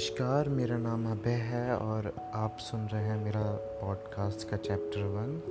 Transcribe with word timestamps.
नमस्कार, 0.00 0.48
मेरा 0.48 0.76
नाम 0.78 1.10
अभय 1.10 1.30
है 1.30 1.76
और 1.76 2.14
आप 2.34 2.56
सुन 2.58 2.80
रहे 2.80 3.02
हैं 3.02 3.24
मेरा 3.24 3.42
पॉडकास्ट 3.80 4.48
का 4.48 4.56
चैप्टर 4.56 5.00
वन 5.00 5.42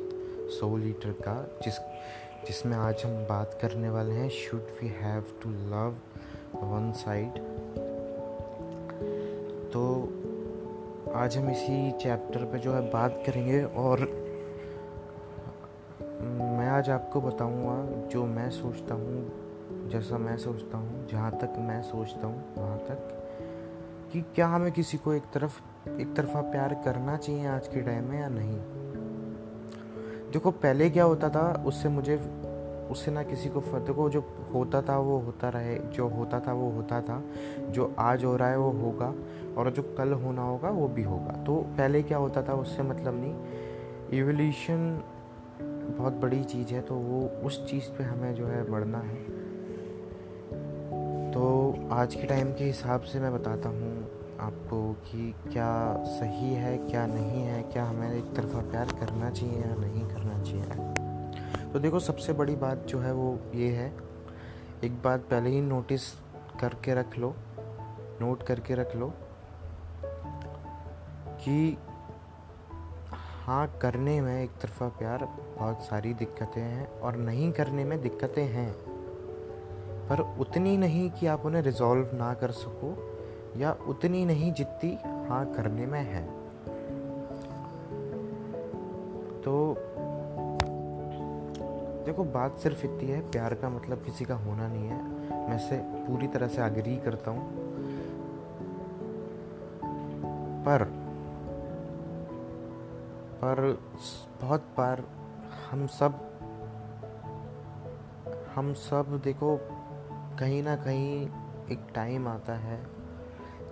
सोल 0.50 0.80
लीटर 0.80 1.12
का, 1.12 1.60
जिस, 1.64 1.74
जिसमें 2.48 2.78
आज 2.78 3.04
हम 3.06 3.12
बात 3.12 3.60
करने 3.62 3.90
वाले 3.90 4.12
हैं 4.12 4.30
should 4.30 4.62
we 4.62 4.88
have 4.88 5.26
to 5.44 5.50
love 5.50 5.96
one 6.56 6.92
side 6.92 7.38
तो 9.70 9.84
आज 11.16 11.38
हम 11.38 11.50
इसी 11.50 11.92
चैप्टर 11.92 12.46
पे 12.46 12.60
जो 12.60 12.74
है 12.74 12.82
बात 12.92 13.24
करेंगे 13.26 13.64
और 13.64 14.00
मैं 16.58 16.70
आज 16.70 16.90
आपको 16.90 17.22
बताऊँगा 17.22 18.08
जो 18.08 18.26
मैं 18.26 18.50
सोचता 18.50 18.96
हूँ, 18.96 19.32
जैसा 19.90 20.18
मैं 20.18 20.38
सोचता 20.38 20.78
हूँ, 20.78 21.08
जहाँ 21.08 21.32
तक 21.32 21.54
मैं 21.60 21.82
सोचता 21.82 22.28
हूँ, 22.28 22.56
वहाँ 22.58 22.78
तक। 22.78 23.19
कि 24.14 24.22
क्या 24.22 24.48
हमें 24.48 24.72
किसी 24.72 24.98
को 24.98 25.14
एक 25.14 25.24
तरफ़, 25.34 25.62
एक 25.90 26.14
तरफा 26.16 26.42
प्यार 26.42 26.74
करना 26.74 27.18
चाहिए 27.18 27.48
आज 27.48 27.68
के 27.68 27.82
टाइम 27.82 28.04
में 28.04 28.20
या 28.20 28.30
नहीं? 28.30 28.60
देखो, 30.32 30.52
पहले 30.52 30.90
क्या 30.90 31.04
होता 31.04 31.30
था, 31.30 31.64
उससे 31.68 31.90
मुझे, 31.90 32.18
उससे 32.92 33.12
ना 33.12 33.24
किसी 33.24 33.50
को 33.50 33.60
फ़र्क, 33.60 33.84
देखो, 33.84 34.10
जो 34.10 34.24
होता 34.54 34.82
था, 34.82 34.98
वो 34.98 35.20
होता 35.20 35.50
रहे, 35.50 35.80
जो 35.80 36.08
होता 36.08 36.40
था, 36.40 36.54
वो 36.54 36.70
होता 36.70 37.02
था, 37.02 37.24
जो 37.60 37.96
आज 38.00 38.26
हो 38.26 38.36
रहा 38.36 38.50
है, 38.50 38.58
वो 38.58 38.72
होगा, 38.72 39.14
और 39.58 39.70
जो 39.70 39.96
कल 39.98 40.14
होना 40.14 40.42
होगा, 40.42 40.70
वो 40.70 40.88
भी 40.88 41.04
होगा। 41.04 41.44
तो 41.44 41.56
पहले 41.56 42.04
क्या 42.04 42.18
होता 42.18 42.44
था, 42.44 42.54
उससे 42.54 42.84
मतलब 42.84 43.14
नहीं 43.16 43.36
एवोल्यूशन 44.20 45.04
बहुत 45.98 46.14
बड़ी 46.14 46.44
चीज़ 46.44 46.74
है 46.74 46.82
तो 46.82 46.96
वो, 46.96 47.28
उस 47.48 47.70
चीज़ 47.70 47.98
पे 47.98 48.04
हमें 48.04 48.36
जो 48.36 48.46
है 48.46 48.72
बढ़ना 48.72 48.98
है। 48.98 49.39
तो 51.40 51.88
आज 51.92 52.16
के 52.16 52.24
टाइम 52.24 52.52
के 52.54 52.64
हिसाब 52.64 53.02
से 53.02 53.20
मैं 53.20 53.34
बताता 53.34 53.70
हूँ 53.70 54.38
आपको 54.40 54.94
कि 54.94 55.36
क्या 55.52 56.04
सही 56.04 56.54
है, 56.54 56.78
क्या 56.78 57.06
नहीं 57.08 57.44
है, 57.44 57.62
क्या 57.64 57.84
हमें 57.86 58.12
एक 58.14 58.34
तरफा 58.36 58.60
प्यार 58.60 58.86
करना 58.86 59.30
चाहिए 59.30 59.62
या 59.62 59.76
नहीं 59.76 60.04
करना 60.08 60.44
चाहिए। 60.44 61.72
तो 61.74 61.80
देखो, 61.80 62.00
सबसे 62.00 62.34
बड़ी 62.34 62.56
बात 62.56 62.86
जो 62.88 63.00
है 63.00 63.14
वो 63.14 63.40
ये 63.56 63.70
है, 63.70 63.88
एक 64.84 65.02
बात 65.02 65.20
पहले 65.20 65.50
ही 65.50 65.62
नोटिस 65.62 66.12
करके 66.60 66.94
रख 66.94 67.18
लो 67.18 67.36
नोट 68.22 68.44
करके 68.44 68.76
रख 68.76 68.96
लो 68.96 69.14
कि 71.44 71.78
हाँ 73.46 73.80
करने 73.82 74.22
में 74.22 74.44
एक 74.44 74.60
तरफा 74.62 74.88
प्यार 74.88 75.26
बहुत 75.60 75.82
सारी 75.82 76.14
दिक्कतें 76.14 76.62
हैं 76.62 76.88
और 77.00 77.18
नहीं 77.18 77.52
करने 77.52 77.84
में 77.84 78.02
दिक्कतें 78.02 78.46
हैं। 78.46 78.99
पर 80.10 80.36
उतनी 80.40 80.78
नहीं 80.78 81.12
कि 81.12 81.28
आप 81.28 81.46
उन्हें 81.46 81.62
रिजॉल्व 81.62 82.10
ना 82.14 82.34
कर 82.34 82.52
सको, 82.52 83.16
या 83.58 83.78
उतनी 83.88 84.26
नहीं 84.26 84.54
जितनी 84.54 84.98
हाँ 85.30 85.54
करने 85.54 85.86
में 85.86 86.02
है। 86.02 86.26
तो 89.42 89.76
देखो, 92.06 92.24
बात 92.24 92.58
सिर्फ़ 92.58 92.86
इतनी 92.86 93.08
है, 93.08 93.32
प्यार 93.32 93.54
का 93.54 93.70
मतलब 93.70 94.04
किसी 94.04 94.26
का 94.26 94.36
होना 94.36 94.68
नहीं 94.68 94.88
है। 94.88 95.04
मैं 95.50 95.58
से 95.58 95.78
पूरी 95.78 96.28
तरह 96.28 96.48
से 96.48 96.62
अग्री 96.62 96.98
करता 96.98 97.32
हूँ। 97.32 97.52
पर 100.66 100.84
पर 103.42 103.80
बहुत 104.42 104.62
बार 104.78 105.04
हम 105.72 105.88
सब 105.88 106.26
हम 108.56 108.74
सब 108.74 109.22
देखो 109.24 109.60
कहीं 110.40 110.64
ना 110.64 110.76
कहीं 110.76 111.22
एक 111.72 111.88
टाइम 111.96 112.28
आता 112.28 112.54
है, 112.54 112.86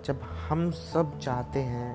जब 0.04 0.20
हम 0.48 0.70
सब 0.70 1.18
चाहते 1.18 1.58
हैं, 1.58 1.94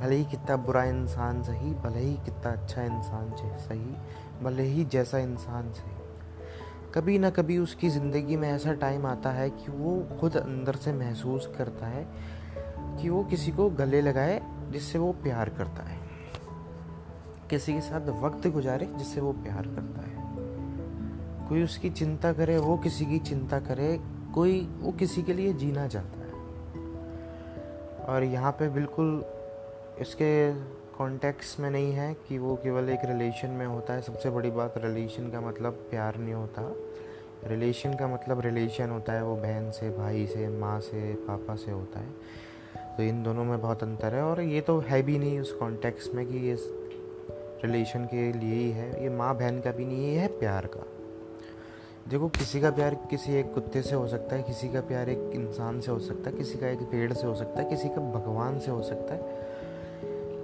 भले 0.00 0.16
ही 0.16 0.24
कितना 0.24 0.56
बुरा 0.56 0.84
इंसान 0.84 1.42
सही, 1.42 1.74
भले 1.74 2.00
ही 2.00 2.14
कितना 2.14 2.52
अच्छा 2.52 2.82
इंसान 2.82 3.32
सही, 3.58 3.96
भले 4.42 4.62
ही 4.62 4.84
जैसा 4.84 5.18
इंसान 5.18 5.72
सही। 5.72 5.96
कभी 6.94 7.18
ना 7.18 7.30
कभी 7.30 7.58
उसकी 7.58 7.88
ज़िंदगी 7.88 8.36
में 8.36 8.48
ऐसा 8.48 8.72
टाइम 8.72 9.06
आता 9.06 9.30
है 9.30 9.50
कि 9.50 9.72
वो 9.72 10.18
खुद 10.20 10.36
अंदर 10.36 10.76
से 10.76 10.92
महसूस 10.92 11.50
करता 11.58 11.86
है 11.86 12.06
कि 13.02 13.08
वो 13.08 13.24
किसी 13.24 13.52
को 13.52 13.70
गले 13.70 14.00
लगाए 14.00 14.40
जिससे 14.70 14.98
वो 14.98 15.12
प्यार 15.12 15.48
करता 15.48 15.82
है। 15.82 15.98
किसी 17.50 17.72
के 17.72 17.80
साथ 17.80 18.00
वक्त 18.00 18.46
गुजारे 18.46 18.86
जिससे 18.86 19.20
वो 19.20 19.32
प्यार 19.32 19.62
करता 19.62 20.00
है। 20.00 20.03
कोई 21.48 21.62
उसकी 21.62 21.90
चिंता 21.90 22.32
करे, 22.32 22.58
वो 22.58 22.76
किसी 22.76 23.06
की 23.06 23.18
चिंता 23.18 23.58
करे, 23.58 24.00
कोई, 24.34 24.68
वो 24.80 24.92
किसी 24.92 25.22
के 25.22 25.32
लिए 25.32 25.52
जीना 25.52 25.88
चाहता 25.88 26.18
है। 26.18 26.24
और 28.04 28.22
यहाँ 28.22 28.52
पे 28.52 28.68
बिल्कुल 28.68 29.24
इसके 30.00 30.52
कॉन्टेक्स 30.98 31.60
में 31.60 31.70
नहीं 31.70 31.92
है 31.92 32.16
कि 32.28 32.38
वो 32.38 32.56
केवल 32.56 32.88
एक 32.88 33.00
रिलेशन 33.04 33.50
में 33.50 33.66
होता 33.66 33.92
है। 33.92 34.02
सबसे 34.02 34.30
बड़ी 34.30 34.50
बात 34.50 34.74
रिलेशन 34.76 35.30
का 35.30 35.40
मतलब 35.40 35.72
प्यार 35.72 36.16
नहीं 36.16 36.34
होता। 36.34 36.76
रिलेशन 37.44 37.94
का 37.94 38.08
मतलब 38.08 38.40
रिलेशन 38.40 38.90
होता 38.90 39.12
है, 39.12 39.24
वो 39.24 39.36
बहन 39.36 39.70
से, 39.70 39.90
भाई 39.90 40.26
से, 40.26 40.48
माँ 40.48 40.80
से, 40.80 41.14
पापा 41.14 41.56
से 41.56 41.70
होता 41.70 42.00
है। 42.00 42.10
तो 42.96 43.02
इन 43.02 43.22
दोनों 43.22 43.44
में 43.44 43.60
बहुत 43.60 43.82
अंतर 43.82 44.14
है 44.14 44.22
और 44.22 44.40
ये 44.40 44.60
तो 44.60 44.78
है 44.78 45.02
भी 45.02 45.18
नहीं 45.18 45.40
उस 45.40 45.52
कॉन्टेक्स 45.52 46.10
में 46.14 46.26
कि 46.26 46.38
ये 46.38 46.56
रिलेशन 47.64 48.04
के 48.04 48.32
लिए 48.32 48.54
ही 48.54 48.70
है। 48.70 49.02
ये 49.02 49.08
माँ 49.08 49.36
बहन 49.36 49.60
का 49.60 49.72
भी 49.72 49.84
नहीं 49.84 50.16
है 50.16 50.28
प्यार 50.28 50.66
का। 50.66 50.86
देखो, 52.10 52.28
किसी 52.28 52.60
का 52.60 52.70
प्यार 52.70 52.94
किसी 52.94 53.34
एक 53.34 53.54
कुत्ते 53.54 53.82
से 53.82 53.94
हो 53.94 54.08
सकता 54.08 54.36
है, 54.36 54.42
किसी 54.42 54.68
का 54.68 54.80
प्यार 54.80 55.08
एक 55.08 55.30
इंसान 55.34 55.80
से 55.80 55.90
हो 55.90 55.98
सकता 55.98 56.30
है, 56.30 56.36
किसी 56.36 56.58
का 56.58 56.68
एक 56.68 56.78
पेड़ 56.78 57.12
से 57.12 57.26
हो 57.26 57.34
सकता 57.34 57.62
है, 57.62 57.68
किसी 57.68 57.88
का 57.88 57.94
भगवान 57.94 58.58
से 58.58 58.70
हो 58.70 58.82
सकता 58.82 59.14
है। 59.14 59.20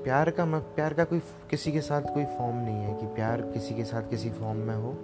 प्यार 0.04 0.30
का 0.30 0.44
प्यार 0.46 0.94
का 0.94 1.04
कोई 1.04 1.18
किसी 1.50 1.72
के 1.72 1.80
साथ 1.80 2.02
कोई 2.02 2.24
फॉर्म 2.24 2.56
नहीं 2.56 2.76
है 2.76 3.00
कि 3.00 3.06
प्यार 3.06 3.40
किसी 3.40 3.74
के 3.74 3.84
साथ 3.84 4.02
किसी 4.10 4.30
फॉर्म 4.30 4.58
में 4.58 4.76
हो। 4.76 4.96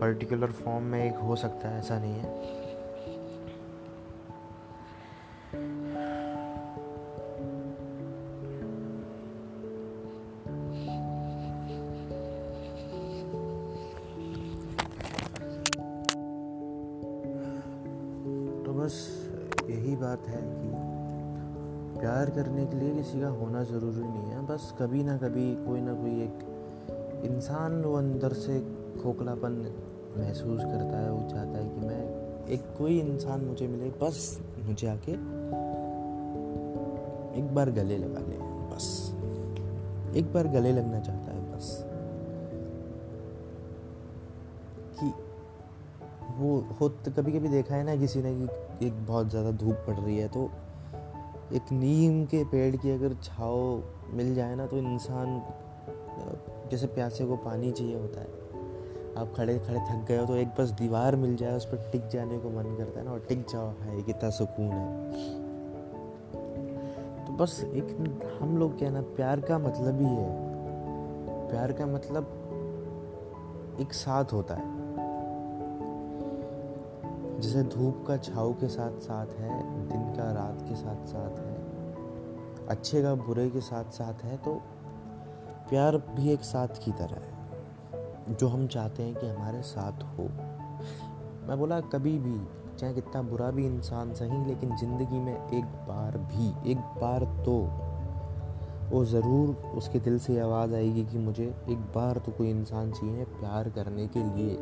पर्टिकुलर 0.00 0.46
फॉर्म 0.46 0.84
में 0.84 1.04
एक 1.04 1.16
हो 1.16 1.36
सकता 1.36 1.68
है, 1.68 1.78
ऐसा 1.78 1.98
नहीं 1.98 2.14
है। 2.14 2.52
के 23.22 23.26
होना 23.26 23.64
ज़रूरी 23.64 24.00
नहीं 24.00 24.30
है। 24.30 24.46
बस 24.46 24.74
कभी 24.78 25.02
ना 25.02 25.16
कभी, 25.16 25.54
कोई 25.66 25.80
ना 25.80 25.94
कोई 25.94 26.10
एक 26.10 26.38
इंसान 27.24 27.82
वो 27.82 27.94
अंदर 27.94 28.32
से 28.32 28.60
खोखलापन 29.02 29.52
महसूस 30.18 30.60
करता 30.60 30.98
है, 30.98 31.12
वो 31.12 31.30
चाहता 31.30 31.58
है 31.58 31.68
कि 31.68 31.80
मैं 31.80 32.02
एक 32.46 32.60
कोई 32.78 33.00
इंसान 33.00 33.40
मुझे 33.40 33.68
मिले, 33.68 33.90
बस 33.90 34.40
मुझे 34.58 34.88
आके 34.88 35.12
एक 37.38 37.54
बार 37.54 37.70
गले 37.70 37.98
लगा 37.98 38.20
ले, 38.20 38.36
बस। 38.74 39.14
एक 40.16 40.32
बार 40.32 40.46
गले 40.46 40.72
लगना 40.72 41.00
चाहता 41.00 41.32
है, 41.32 41.56
बस। 41.56 41.84
कि 45.00 45.12
वो, 46.38 46.58
हो 46.80 46.88
कभी 46.88 47.32
कभी 47.32 47.48
देखा 47.48 47.74
है 47.74 47.84
ना 47.84 47.96
किसी 47.96 48.22
ने 48.22 48.34
कि 48.34 48.86
एक 48.86 49.06
बहुत 49.06 49.30
ज़्यादा 49.30 49.50
धूप 49.50 49.74
पड़ 49.74 49.94
रही 49.94 50.18
है 50.18 50.28
तो 50.28 50.50
एक 51.52 51.72
नीम 51.72 52.24
के 52.26 52.44
पेड़ 52.44 52.76
की 52.76 52.90
अगर 52.90 53.14
छाव 53.14 53.82
मिल 54.14 54.34
जाए 54.34 54.54
ना 54.54 54.66
तो 54.66 54.78
इंसान, 54.78 55.42
जैसे 56.70 56.86
प्यासे 56.86 57.24
को 57.24 57.36
पानी 57.36 57.70
चाहिए 57.70 57.98
होता 57.98 58.20
है। 58.20 58.26
आप 59.16 59.32
खड़े 59.36 59.58
खड़े 59.58 59.80
थक 59.80 60.04
गए 60.08 60.18
हो 60.18 60.26
तो 60.26 60.36
एक 60.36 60.48
बस 60.48 60.70
दीवार 60.70 61.16
मिल 61.16 61.36
जाए, 61.36 61.56
उस 61.56 61.64
पर 61.64 61.90
टिक 61.92 62.08
जाने 62.08 62.38
को 62.38 62.50
मन 62.50 62.76
करता 62.76 63.00
है 63.00 63.04
ना, 63.06 63.12
और 63.12 63.20
टिक 63.20 63.46
जाओ 63.50 63.68
है 63.80 64.02
कितना 64.02 64.30
सुकून 64.30 64.66
है। 64.66 65.12
तो 67.26 67.32
बस 67.32 67.60
एक, 67.64 67.96
हम 68.40 68.56
लोग 68.58 68.78
क्या 68.78 68.90
ना, 68.90 69.00
प्यार 69.00 69.40
का 69.40 69.58
मतलब 69.58 70.00
ही 70.00 70.06
है। 70.06 70.30
प्यार 71.50 71.72
का 71.72 71.86
मतलब 71.86 72.38
एक 73.80 73.92
साथ 73.92 74.32
होता 74.32 74.54
है। 74.54 74.81
जैसे 77.42 77.62
धूप 77.64 78.04
का 78.08 78.16
छाव 78.16 78.52
के 78.52 78.68
साथ 78.68 78.98
साथ 79.00 79.26
है, 79.38 79.50
दिन 79.88 80.02
का 80.16 80.30
रात 80.32 80.60
के 80.62 80.74
साथ 80.76 81.06
साथ 81.06 81.38
है, 81.38 82.66
अच्छे 82.68 83.02
का 83.02 83.14
बुरे 83.16 83.48
के 83.50 83.60
साथ 83.60 83.90
साथ 83.92 84.24
है 84.24 84.36
तो 84.36 84.54
प्यार 85.68 85.96
भी 86.10 86.30
एक 86.32 86.42
साथ 86.44 86.78
की 86.84 86.92
तरह 86.92 87.16
है, 87.16 88.34
जो 88.34 88.48
हम 88.48 88.66
चाहते 88.66 89.02
हैं 89.02 89.14
कि 89.14 89.26
हमारे 89.26 89.62
साथ 89.62 90.02
हो। 90.18 90.28
मैं 91.48 91.58
बोला, 91.58 91.80
कभी 91.80 92.18
भी, 92.18 92.38
चाहे 92.78 92.92
कितना 92.94 93.22
बुरा 93.22 93.50
भी 93.50 93.66
इंसान 93.66 94.12
सही, 94.14 94.44
लेकिन 94.46 94.76
ज़िंदगी 94.76 95.18
में 95.18 95.34
एक 95.34 95.64
बार 95.88 96.18
भी, 96.18 96.70
एक 96.70 96.78
बार 97.00 97.24
तो 97.44 97.58
वो 98.90 99.04
ज़रूर 99.04 99.54
उसके 99.76 99.98
दिल 100.00 100.18
से 100.18 100.38
आवाज़ 100.40 100.74
आएगी 100.74 101.04
कि 101.04 101.18
मुझे 101.18 101.44
एक 101.44 101.78
बार 101.94 102.18
तो 102.18 102.32
कोई 102.32 102.50
इंसान 102.50 102.92
चाहिए 102.92 103.24
प्यार 103.34 103.68
करने 103.70 104.06
के 104.06 104.22
लिए 104.22 104.56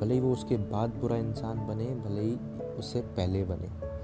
भले 0.00 0.14
ही 0.14 0.20
वो 0.20 0.32
उसके 0.32 0.56
बाद 0.56 0.90
बुरा 0.90 1.16
इंसान 1.16 1.66
बने, 1.66 1.84
भले 1.84 2.22
ही 2.22 2.36
उससे 2.78 3.00
पहले 3.00 3.44
बने। 3.44 3.96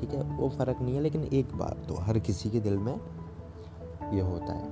ठीक 0.00 0.10
है? 0.10 0.36
वो 0.36 0.48
फ़र्क 0.48 0.80
नहीं 0.80 0.94
है, 0.94 1.00
लेकिन 1.00 1.24
एक 1.24 1.54
बात 1.54 1.76
तो 1.88 1.94
हर 1.94 2.18
किसी 2.18 2.50
के 2.50 2.60
दिल 2.60 2.78
में 2.78 3.00
ये 4.14 4.20
होता 4.20 4.52
है 4.52 4.68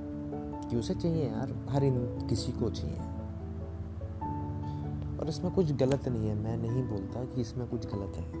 कि 0.69 0.75
उसे 0.75 0.95
चाहिए 0.95 1.25
यार, 1.25 1.67
हर 1.69 1.83
इन 1.83 2.27
किसी 2.29 2.51
को 2.51 2.69
चाहिए। 2.69 2.99
और 5.17 5.25
इसमें 5.29 5.53
कुछ 5.53 5.71
गलत 5.71 6.07
नहीं 6.07 6.27
है। 6.27 6.35
मैं 6.35 6.57
नहीं 6.57 6.83
बोलता 6.83 7.23
कि 7.23 7.41
इसमें 7.41 7.67
कुछ 7.67 7.85
गलत 7.85 8.13
है। 8.15 8.31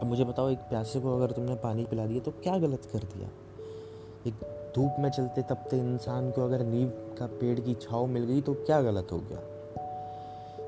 अब 0.00 0.04
मुझे 0.04 0.24
बताओ, 0.24 0.48
एक 0.48 0.58
प्यासे 0.58 1.00
को 1.00 1.16
अगर 1.16 1.30
तुमने 1.30 1.54
पानी 1.54 1.84
पिला 1.84 2.06
दिया 2.06 2.20
तो 2.20 2.30
क्या 2.30 2.58
गलत 2.58 2.82
कर 2.92 2.98
दिया? 2.98 3.28
एक 4.26 4.34
धूप 4.76 4.96
में 4.98 5.10
चलते 5.10 5.42
तपते 5.42 5.78
इंसान 5.78 6.30
को 6.30 6.44
अगर 6.44 6.64
नींव 6.64 6.88
का 6.88 7.26
पेड़ 7.26 7.60
की 7.60 7.74
छाव 7.74 8.06
मिल 8.06 8.24
गई 8.24 8.40
तो 8.40 8.54
क्या 8.54 8.82
गलत 8.82 9.08
हो 9.12 9.18
गया? 9.18 9.38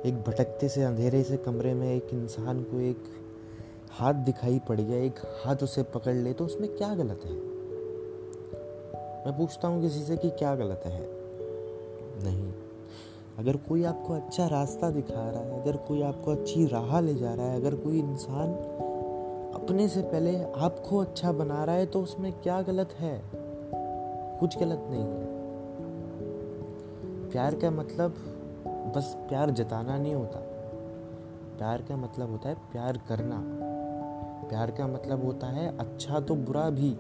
एक 0.05 0.23
भटकते 0.23 0.69
से 0.69 0.83
अंधेरे 0.83 1.23
से 1.23 1.37
कमरे 1.37 1.75
में 1.75 1.95
एक 1.95 2.09
इंसान 2.13 2.63
को 2.63 2.81
एक 2.81 3.05
हाथ 3.91 4.15
दिखाई 4.15 4.61
पड़ 4.69 4.81
गया, 4.81 4.99
एक 4.99 5.15
हाथ 5.45 5.57
उसे 5.57 5.83
पकड़ 5.83 6.15
ले 6.15 6.33
तो 6.33 6.45
उसमें 6.45 6.77
क्या 6.77 6.95
गलत 6.95 7.21
है? 7.25 7.33
मैं 9.27 9.39
पूछता 9.39 9.69
हूँ 9.69 9.83
किसी 9.83 10.01
से 10.01 10.17
कि 10.17 10.31
क्या 10.31 10.55
गलत 10.55 10.83
है? 10.87 11.09
नहीं। 12.25 12.53
अगर 13.39 13.57
कोई 13.57 13.85
आपको 13.85 14.15
अच्छा 14.15 14.47
रास्ता 14.47 14.91
दिखा 14.91 15.31
रहा 15.31 15.41
है, 15.41 15.63
अगर 15.63 15.77
कोई 15.77 16.03
आपको 16.03 16.33
अच्छी 16.33 16.67
राह 16.67 17.01
ले 17.01 17.15
जा 17.15 17.35
रहा 17.35 17.47
है, 17.47 17.57
अगर 17.57 17.75
कोई 17.75 17.99
इंसान 17.99 18.53
अपने 19.55 19.89
से 19.89 20.03
पहले 20.03 20.45
आपको 20.45 20.99
अच्छा 20.99 21.33
बना 21.33 21.65
रहा 21.65 21.77
है 21.77 21.87
तो 21.87 22.03
उसमें 22.03 22.33
क्या 22.33 22.63
गलत 22.63 22.93
है? 22.93 23.23
कुछ 24.41 24.59
गलत 24.59 24.87
नहीं 24.91 25.03
है। 25.03 25.25
प्यार 27.31 27.55
का 27.55 27.71
मतलब 27.71 28.34
बस 28.97 29.17
प्यार 29.29 29.51
जताना 29.51 29.99
नहीं 29.99 30.15
होता। 30.15 30.39
प्यार 31.59 31.83
का 31.83 31.97
मतलब 31.97 32.31
होता 32.31 32.49
है 32.49 32.55
प्यार 32.55 33.01
करना। 33.09 33.43
प्यार 34.49 34.71
का 34.71 34.87
मतलब 34.87 35.25
होता 35.25 35.47
है 35.47 35.79
अच्छा 35.79 36.21
तो 36.21 36.35
बुरा 36.35 36.71
भी। 36.71 36.91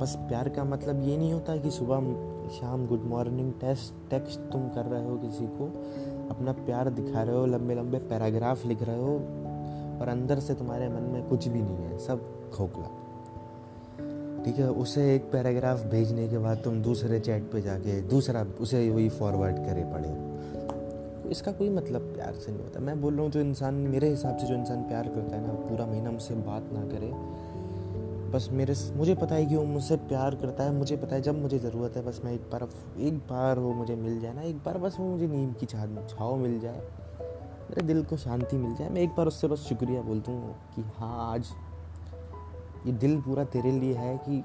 बस 0.00 0.16
प्यार 0.18 0.48
का 0.48 0.64
मतलब 0.64 1.02
ये 1.02 1.16
नहीं 1.16 1.32
होता 1.32 1.56
कि 1.56 1.70
सुबह, 1.70 2.00
शाम 2.48 2.86
गुड 2.86 3.02
मॉर्निंग 3.04 3.52
टेस्ट, 3.52 4.10
टेक्स्ट 4.10 4.40
तुम 4.40 4.68
कर 4.68 4.84
रहे 4.84 5.08
हो 5.08 5.16
किसी 5.16 5.46
को, 5.46 5.66
अपना 6.30 6.52
प्यार 6.52 6.90
दिखा 6.90 7.22
रहे 7.22 7.36
हो, 7.36 7.46
लंबे 7.46 7.74
लंबे 7.74 7.98
पैराग्राफ 7.98 8.66
लिख 8.66 8.82
रहे 8.82 8.98
हो, 8.98 9.14
और 10.00 10.08
अंदर 10.08 10.38
से 10.38 10.54
तुम्हारे 10.54 10.88
मन 10.88 11.02
में 11.02 11.28
कुछ 11.28 11.48
भी 11.48 11.62
नहीं 11.62 11.76
है, 11.76 11.98
सब 11.98 12.50
खोखला। 12.50 12.99
ठीक 14.44 14.58
है, 14.58 14.68
उसे 14.70 15.14
एक 15.14 15.30
पैराग्राफ 15.32 15.84
भेजने 15.86 16.28
के 16.28 16.38
बाद 16.38 16.60
तुम 16.64 16.80
दूसरे 16.82 17.20
चैट 17.20 17.50
पे 17.52 17.60
जाके 17.62 18.00
दूसरा 18.02 18.42
उसे 18.60 18.88
वही 18.90 19.08
फॉरवर्ड 19.08 19.56
करे 19.56 19.84
पड़े 19.84 20.08
तो 21.22 21.30
इसका 21.30 21.52
कोई 21.52 21.68
मतलब 21.70 22.02
प्यार 22.14 22.34
से 22.34 22.52
नहीं 22.52 22.62
होता। 22.62 22.80
मैं 22.80 23.00
बोल 23.00 23.14
रहा 23.14 23.22
हूँ, 23.22 23.30
जो 23.30 23.40
इंसान, 23.40 23.74
मेरे 23.74 24.08
हिसाब 24.08 24.36
से 24.36 24.46
जो 24.46 24.54
इंसान 24.54 24.82
प्यार 24.82 25.08
करता 25.08 25.36
है 25.36 25.46
ना, 25.46 25.52
पूरा 25.52 25.86
महीना 25.86 26.10
मुझसे 26.10 26.34
बात 26.34 26.70
ना 26.72 26.80
करे। 26.84 27.10
बस 28.30 28.48
मेरे 28.52 28.74
मुझे 28.96 29.14
पता 29.14 29.34
है 29.34 29.46
कि 29.46 29.56
वो 29.56 29.64
मुझसे 29.64 29.96
प्यार 29.96 30.34
करता 30.34 30.64
है, 30.64 30.72
मुझे 30.72 30.96
पता 30.96 31.14
है 31.14 31.22
जब 31.22 31.40
मुझे 31.42 31.58
ज़रूरत 31.58 31.96
है, 31.96 32.02
बस 32.02 32.20
मैं 32.24 32.32
एक 32.32 32.50
बार 32.52 32.68
एक 32.98 33.14
बार 33.30 33.58
वो 33.58 33.72
मुझे 33.72 33.94
मिल 33.94 34.20
जाए 34.20 34.34
ना, 34.34 34.42
एक 34.42 34.56
बार 34.56 34.78
बस 34.78 34.96
वो 35.00 35.06
मुझे 35.06 35.26
नींद 35.26 35.54
की 35.60 35.66
छा 35.66 35.86
छाव 36.08 36.36
मिल 36.36 36.58
जाए। 36.60 36.80
मेरे 37.70 37.82
दिल 37.82 38.02
को 38.04 38.16
शांति 38.16 38.56
मिल 38.56 38.74
जाए। 38.76 38.88
मैं 38.88 39.02
एक 39.02 39.10
बार 39.10 39.26
उससे 39.26 39.48
बस 39.48 39.58
शुक्रिया 39.58 40.02
बोलता 40.02 40.32
हूँ 40.32 40.54
कि 40.76 40.82
हाँ 40.96 41.32
आज 41.34 41.46
ये 42.86 42.92
दिल 42.92 43.20
पूरा 43.20 43.44
तेरे 43.44 43.70
लिए 43.72 43.94
है 43.94 44.16
कि 44.28 44.44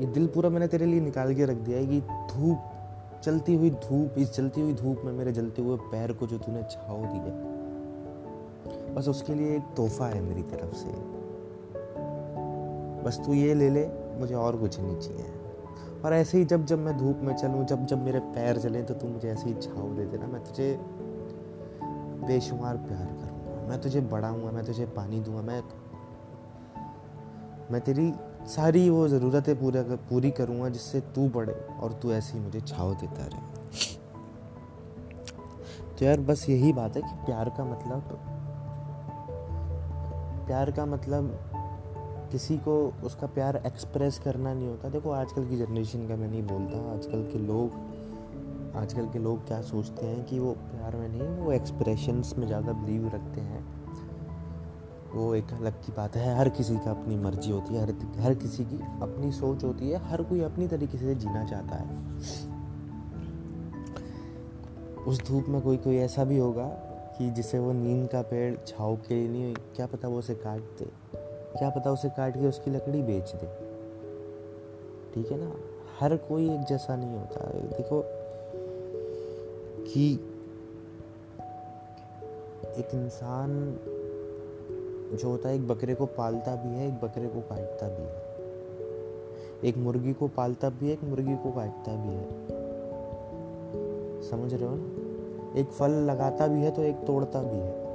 ये 0.00 0.06
दिल 0.06 0.26
पूरा 0.26 0.50
मैंने 0.50 0.66
तेरे 0.68 0.86
लिए 0.86 1.00
निकाल 1.00 1.34
के 1.34 1.44
रख 1.44 1.56
दिया 1.56 1.78
है 1.78 1.86
कि 1.86 2.00
धूप 2.00 3.20
चलती 3.24 3.54
हुई 3.54 3.70
धूप, 3.70 4.18
इस 4.18 4.30
चलती 4.32 4.60
हुई 4.60 4.72
धूप 4.72 5.00
में 5.04 5.12
मेरे 5.12 5.32
जलते 5.32 5.62
हुए 5.62 5.76
पैर 5.90 6.12
को 6.12 6.26
जो 6.26 6.38
तूने 6.38 6.62
छाव 6.70 7.04
दी 7.06 7.18
है 7.18 8.94
बस 8.94 9.08
उसके 9.08 9.34
लिए 9.34 9.56
एक 9.56 9.62
तोहफा 9.76 10.06
है 10.06 10.20
मेरी 10.20 10.42
तरफ़ 10.42 10.74
से। 10.74 10.88
बस 13.04 13.20
तू 13.26 13.34
ये 13.34 13.54
ले 13.54 13.68
ले, 13.70 13.86
मुझे 14.18 14.34
और 14.34 14.56
कुछ 14.56 14.80
नहीं 14.80 14.96
चाहिए। 14.98 15.26
और 16.04 16.12
ऐसे 16.12 16.38
ही 16.38 16.44
जब 16.44 16.64
जब 16.66 16.78
मैं 16.78 16.96
धूप 16.98 17.20
में 17.22 17.34
चलूँ, 17.36 17.64
जब 17.64 17.84
जब 17.86 18.04
मेरे 18.04 18.20
पैर 18.34 18.58
जले 18.58 18.82
तो 18.82 18.94
तू 18.94 19.08
मुझे 19.08 19.28
ऐसे 19.28 19.48
ही 19.48 19.54
छाव 19.54 19.94
दे 19.96 20.04
देना। 20.06 20.26
मैं 20.26 20.42
तुझे 20.44 20.78
बेशुमार 22.26 22.76
प्यार 22.76 23.06
करूँगा, 23.06 23.68
मैं 23.68 23.80
तुझे 23.80 24.00
बढ़ाऊँगा, 24.00 24.50
मैं 24.50 24.64
तुझे 24.64 24.86
पानी 24.86 25.20
दूँगा, 25.20 25.42
मैं 25.42 25.62
मैं 27.70 27.80
तेरी 27.80 28.12
सारी 28.48 28.88
वो 28.90 29.06
ज़रूरतें 29.08 29.54
पूरा 29.60 29.82
कर, 29.82 29.96
पूरी 30.10 30.30
करूँगा 30.30 30.68
जिससे 30.68 31.00
तू 31.14 31.28
बढ़े 31.28 31.52
और 31.80 31.92
तू 31.92 32.12
ऐसे 32.12 32.38
ही 32.38 32.44
मुझे 32.44 32.60
छाव 32.60 32.94
देता 32.94 33.26
रहे। 33.26 33.40
तो 35.98 36.04
यार 36.04 36.20
बस 36.20 36.48
यही 36.48 36.72
बात 36.72 36.96
है 36.96 37.02
कि 37.02 37.14
प्यार 37.26 37.48
का 37.48 37.64
मतलब 37.64 38.18
प्यार 40.46 40.70
का 40.70 40.86
मतलब 40.86 41.38
किसी 42.32 42.56
को 42.58 42.74
उसका 43.04 43.26
प्यार 43.26 43.56
एक्सप्रेस 43.66 44.18
करना 44.18 44.52
नहीं 44.54 44.68
होता। 44.68 44.88
देखो 44.88 45.10
आजकल 45.10 45.48
की 45.48 45.56
जनरेशन 45.56 46.06
का 46.08 46.16
मैं 46.16 46.28
नहीं 46.28 46.42
बोलता 46.42 46.78
आजकल 46.92 47.22
के 47.32 47.38
लोग 47.38 47.78
आजकल 48.76 49.06
के 49.08 49.18
लोग 49.18 49.46
क्या 49.46 49.60
सोचते 49.62 50.06
हैं 50.06 50.24
कि 50.24 50.38
वो 50.38 50.52
प्यार 50.52 50.96
में 50.96 51.08
नहीं 51.08 51.28
वो 51.36 51.52
एक्सप्रेशंस 51.52 52.34
में 52.38 52.46
ज़्यादा 52.46 52.72
बिलीव 52.72 53.06
रखते 53.06 53.40
हैं। 53.40 53.62
वो 55.14 55.34
एक 55.34 55.52
अलग 55.52 55.72
की 55.72 55.92
बात 55.92 56.16
है। 56.16 56.36
हर 56.38 56.48
किसी 56.48 56.76
का 56.76 56.90
अपनी 56.90 57.16
मर्ज़ी 57.16 57.50
होती 57.50 57.74
है, 57.74 57.82
हर 57.82 58.20
हर 58.20 58.34
किसी 58.34 58.64
की 58.64 58.76
अपनी 59.02 59.32
सोच 59.32 59.64
होती 59.64 59.90
है, 59.90 59.98
हर 59.98 60.22
कोई 60.22 60.40
अपनी 60.40 60.68
तरीके 60.68 60.98
से 60.98 61.14
जीना 61.14 61.44
चाहता 61.44 61.76
है। 61.76 61.88
उस 65.04 65.26
धूप 65.28 65.44
में 65.48 65.60
कोई 65.60 65.76
कोई 65.76 65.96
ऐसा 65.96 66.24
भी 66.24 66.38
होगा 66.38 66.66
कि 67.18 67.30
जिसे 67.30 67.58
वो 67.58 67.72
नीम 67.72 68.06
का 68.06 68.22
पेड़ 68.22 68.56
छाव 68.66 68.96
के 68.96 69.14
लिए 69.14 69.28
नहीं, 69.28 69.54
क्या 69.76 69.86
पता 69.86 70.08
वो 70.08 70.18
उसे 70.18 70.34
काट 70.34 70.60
दे, 70.78 70.90
क्या 71.58 71.70
पता 71.70 71.90
उसे 71.90 72.08
काट 72.08 72.34
के 72.34 72.46
उसकी 72.46 72.70
लकड़ी 72.70 73.02
बेच 73.02 73.32
दे। 73.34 73.46
ठीक 75.14 75.32
है 75.32 75.38
ना? 75.40 75.52
हर 76.00 76.16
कोई 76.16 76.50
एक 76.50 76.60
जैसा 76.60 76.96
नहीं 76.96 77.14
होता। 77.14 77.46
देखो 77.76 78.02
कि 79.84 80.12
एक 82.80 82.88
इंसान 82.94 83.50
जो 85.16 85.28
होता 85.28 85.48
है, 85.48 85.54
एक 85.54 85.68
बकरे 85.68 85.94
को 85.94 86.06
पालता 86.06 86.56
भी 86.56 86.68
है, 86.68 86.88
एक 86.88 86.94
बकरे 86.94 87.28
को 87.28 87.40
काटता 87.40 87.88
भी 87.88 88.02
है। 88.02 88.30
एक 89.64 89.76
मुर्गी 89.76 90.12
को 90.12 90.28
पालता 90.28 90.70
भी 90.70 90.86
है, 90.86 90.92
एक 90.92 91.04
मुर्गी 91.04 91.36
को 91.36 91.50
काटता 91.50 91.92
भी 91.94 92.08
है। 92.08 92.28
समझ 94.22 94.54
रहे 94.54 94.68
हो 94.68 94.76
ना? 94.76 95.10
एक 95.60 95.66
फल 95.66 95.90
लगाता 95.90 96.46
भी 96.46 96.62
है 96.62 96.70
तो 96.70 96.82
एक 96.82 96.96
तोड़ता 96.96 97.42
भी 97.42 97.56
है। 97.56 97.89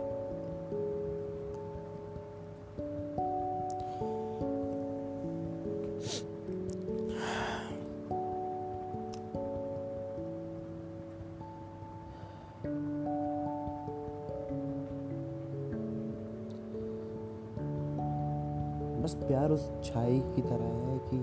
बस 19.06 19.14
प्यार 19.14 19.52
उस 19.52 19.72
छाई 19.84 20.20
की 20.20 20.42
तरह 20.42 20.66
है 20.66 20.98
कि 20.98 21.18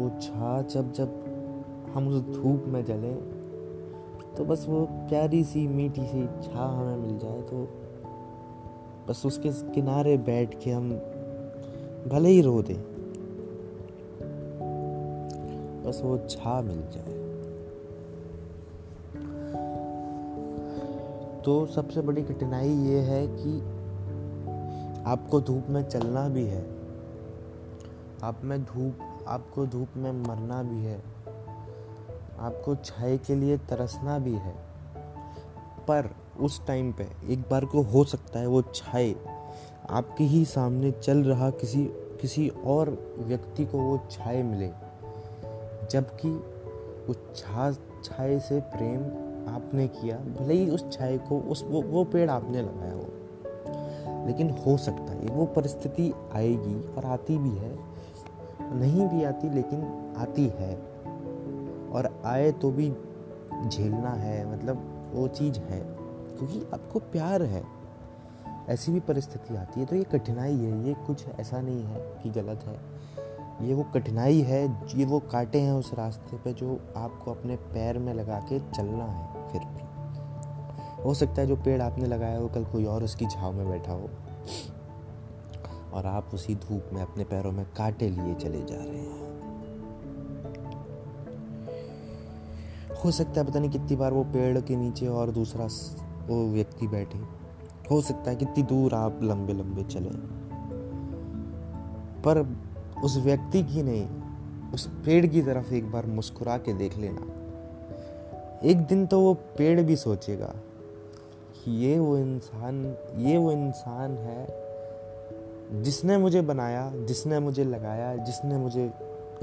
वो 0.00 0.20
छा 0.20 0.62
जब 0.62 0.92
जब 0.92 1.12
हम 1.94 2.08
उस 2.08 2.20
धूप 2.20 2.64
में 2.66 2.84
जले 2.84 3.14
तो 4.36 4.44
बस 4.44 4.66
वो 4.68 4.84
प्यारी 4.90 5.44
सी, 5.44 5.66
मीठी 5.68 6.06
सी 6.06 6.26
छा 6.26 6.66
हमें 6.66 6.96
मिल 6.96 7.18
जाए 7.18 7.42
तो 7.42 7.68
बस 9.08 9.22
उसके 9.26 9.50
किनारे 9.50 10.16
बैठ 10.18 10.64
के 10.64 10.70
हम 10.70 10.90
भले 12.08 12.28
ही 12.28 12.40
रो 12.40 12.62
दे, 12.62 12.74
बस 15.82 16.00
वो 16.04 16.18
छा 16.18 16.62
मिल 16.62 16.82
जाए। 16.90 17.14
तो 21.42 21.66
सबसे 21.66 22.00
बड़ी 22.00 22.22
कठिनाई 22.22 22.68
ये 22.68 23.00
है 23.00 23.26
कि 23.26 23.75
आपको 25.06 25.40
धूप 25.40 25.66
में 25.68 25.82
चलना 25.82 26.28
भी 26.28 26.44
है। 26.44 26.62
आप 28.22 28.40
में 28.44 28.64
धूप 28.64 29.24
आपको 29.28 29.66
धूप 29.66 29.88
में 29.96 30.12
मरना 30.12 30.62
भी 30.62 30.84
है। 30.84 31.02
आपको 32.38 32.74
छाए 32.74 33.18
के 33.18 33.34
लिए 33.34 33.58
तरसना 33.58 34.18
भी 34.18 34.32
है। 34.32 34.54
पर 35.88 36.16
उस 36.40 36.66
टाइम 36.66 36.92
पे 36.92 37.08
एक 37.28 37.40
बार 37.40 37.64
को 37.64 37.82
हो 37.82 38.04
सकता 38.04 38.38
है 38.38 38.46
वो 38.46 38.62
छाए। 38.62 39.14
आपके 39.90 40.24
ही 40.24 40.44
सामने 40.44 40.92
चल 40.92 41.24
रहा 41.24 41.50
किसी 41.50 41.84
किसी 42.20 42.48
और 42.48 43.14
व्यक्ति 43.18 43.64
को 43.64 43.78
वो 43.78 44.00
छाए 44.10 44.42
मिले। 44.42 44.68
जबकि 45.90 46.28
उस 47.08 47.18
छा 47.36 47.72
छाए 48.04 48.38
से 48.38 48.60
प्रेम 48.60 49.02
आपने 49.54 49.88
किया 49.88 50.16
भले 50.16 50.54
ही 50.54 50.70
उस 50.70 50.92
छाए 50.92 51.18
को 51.18 51.40
उस 51.40 51.64
वो, 51.68 51.82
वो 51.82 52.04
पेड़ 52.04 52.30
आपने 52.30 52.62
लगाया 52.62 52.94
हो। 52.94 53.06
लेकिन 54.26 54.50
हो 54.50 54.76
सकता 54.76 55.12
है। 55.12 55.18
वो 55.18 55.46
परिस्थिति 55.46 56.14
आएगी 56.32 56.94
और 56.94 57.04
आती 57.04 57.38
भी 57.38 57.50
है। 57.50 57.78
नहीं 58.62 59.06
भी 59.06 59.24
आती, 59.24 59.50
लेकिन 59.50 60.14
आती 60.16 60.46
है। 60.46 60.76
और 61.92 62.22
आए 62.24 62.52
तो 62.52 62.70
भी 62.70 62.96
झेलना 63.68 64.10
है 64.10 64.52
मतलब 64.52 65.10
वो 65.14 65.28
चीज़ 65.28 65.58
है, 65.58 65.80
क्योंकि 66.36 66.66
आपको 66.74 66.98
प्यार 66.98 67.42
है। 67.42 67.64
ऐसी 68.68 68.92
भी 68.92 69.00
परिस्थिति 69.00 69.56
आती 69.56 69.80
है 69.80 69.86
तो 69.86 69.96
ये 69.96 70.04
कठिनाई 70.04 70.56
है। 70.56 70.88
ये 70.88 70.94
कुछ 70.94 71.26
ऐसा 71.40 71.60
नहीं 71.60 71.82
है 71.82 72.00
कि 72.22 72.30
गलत 72.30 72.60
है। 72.64 72.96
ये 73.68 73.74
वो 73.74 73.82
कठिनाई 73.82 74.40
है, 74.40 74.82
ये 74.94 75.04
वो 75.04 75.20
कांटे 75.20 75.60
हैं 75.60 75.72
उस 75.72 75.94
रास्ते 75.94 76.36
पे 76.36 76.52
जो 76.52 76.80
आपको 76.96 77.30
अपने 77.30 77.56
पैर 77.56 77.98
में 77.98 78.14
लगा 78.14 78.40
के 78.40 78.58
चलना 78.58 79.04
है, 79.04 79.48
फिर 79.48 79.60
भी। 79.60 79.85
हो 81.06 81.14
सकता 81.14 81.40
है 81.40 81.46
जो 81.46 81.56
पेड़ 81.56 81.82
आपने 81.82 82.06
लगाया 82.06 82.38
हो, 82.38 82.48
कल 82.48 82.64
कोई 82.64 82.84
और 82.84 83.04
उसकी 83.04 83.26
झाव 83.26 83.52
में 83.52 83.68
बैठा 83.68 83.92
हो। 83.92 84.10
और 85.92 86.06
आप 86.06 86.30
उसी 86.34 86.54
धूप 86.54 86.84
में 86.92 87.02
अपने 87.02 87.24
पैरों 87.24 87.52
में 87.52 87.66
कांटे 87.76 88.08
लिए 88.08 88.34
चले 88.34 88.58
जा 88.58 88.76
रहे 88.76 88.98
हैं। 88.98 89.16
हो 93.04 93.10
सकता 93.10 93.40
है 93.40 93.46
पता 93.46 93.60
नहीं 93.60 93.70
कितनी 93.70 93.96
बार 93.96 94.12
वो 94.12 94.24
पेड़ 94.24 94.60
के 94.60 94.76
नीचे 94.76 95.06
और 95.06 95.30
दूसरा 95.30 95.64
वो 96.26 96.52
व्यक्ति 96.52 96.86
बैठे। 96.86 97.18
हो 97.90 98.00
सकता 98.00 98.30
है 98.30 98.36
कितनी 98.36 98.62
दूर 98.62 98.94
आप 98.94 99.20
लंबे 99.22 99.52
लंबे 99.52 99.82
चले। 99.82 100.10
पर 102.22 102.56
उस 103.04 103.16
व्यक्ति 103.16 103.62
की 103.62 103.82
नहीं, 103.82 104.08
उस 104.72 104.86
पेड़ 104.86 105.26
की 105.26 105.42
तरफ़ 105.42 105.74
एक 105.74 105.90
बार 105.90 106.06
मुस्कुरा 106.06 106.58
के 106.58 106.74
देख 106.74 106.98
लेना। 106.98 107.22
एक 108.64 108.86
दिन 108.86 109.06
तो 109.06 109.20
वो 109.20 109.34
पेड़ 109.34 109.82
भी 109.82 109.96
सोचेगा। 109.96 110.54
कि 111.66 111.72
ये 111.72 111.98
वो 111.98 112.18
इंसान, 112.18 112.96
ये 113.16 113.36
वो 113.36 113.52
इंसान 113.52 114.10
है 114.10 114.46
जिसने 115.82 116.18
मुझे 116.18 116.40
बनाया, 116.40 116.92
जिसने 116.96 117.38
मुझे 117.38 117.64
लगाया, 117.64 118.16
जिसने 118.16 118.56
मुझे 118.56 118.90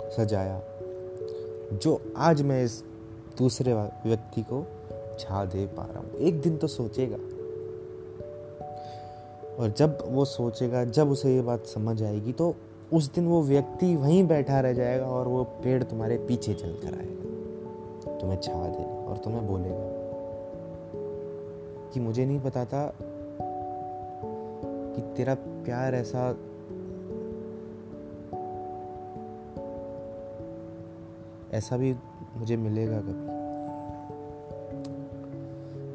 सजाया, 0.01 0.61
जो 1.73 2.13
आज 2.17 2.41
मैं 2.41 2.63
इस 2.63 2.83
दूसरे 3.37 3.73
व्यक्ति 3.73 4.41
को 4.41 4.67
छा 5.19 5.45
दे 5.45 5.65
पा 5.65 5.83
रहा 5.83 5.99
हूँ। 5.99 6.11
एक 6.11 6.41
दिन 6.41 6.57
तो 6.57 6.67
सोचेगा। 6.67 7.17
और 9.55 9.73
जब 9.77 9.97
वो 10.07 10.25
सोचेगा, 10.25 10.85
जब 10.85 11.11
उसे 11.11 11.35
ये 11.35 11.41
बात 11.41 11.65
समझ 11.65 12.03
आएगी 12.03 12.33
तो 12.33 12.55
उस 12.93 13.13
दिन 13.13 13.27
वो 13.27 13.41
व्यक्ति 13.41 13.95
वहीं 13.95 14.27
बैठा 14.27 14.59
रह 14.59 14.73
जाएगा 14.73 15.05
और 15.05 15.27
वो 15.27 15.43
पेड़ 15.43 15.83
तुम्हारे 15.83 16.17
पीछे 16.17 16.53
चल 16.53 16.73
कर 16.73 16.97
आएगा। 16.97 18.19
तुम्हें 18.19 18.39
छा 18.39 18.67
देगा 18.67 19.09
और 19.09 19.17
तुम्हें 19.17 19.47
बोलेगा 19.47 20.02
कि 21.93 21.99
मुझे 21.99 22.25
नहीं 22.25 22.39
पता 22.39 22.65
था 22.65 22.93
कि 24.95 25.01
तेरा 25.01 25.35
प्यार 25.35 25.95
ऐसा 25.95 26.35
ऐसा 31.53 31.77
भी 31.77 31.95
मुझे 32.37 32.57
मिलेगा 32.57 32.99
कभी। 32.99 33.33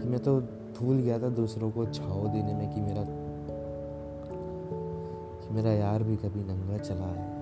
कि 0.02 0.09
मैं 0.09 0.21
तो 0.21 0.40
भूल 0.81 0.97
गया 0.97 1.19
था 1.19 1.28
दूसरों 1.28 1.71
को 1.71 1.87
छाव 1.87 2.28
देने 2.28 2.55
में 2.55 2.75
कि 2.75 2.81
मेरा 2.81 3.02
कि 5.40 5.55
मेरा 5.55 5.73
यार 5.73 6.02
भी 6.02 6.17
कभी 6.17 6.40
नंगा 6.40 6.78
चला 6.78 7.05
है। 7.05 7.38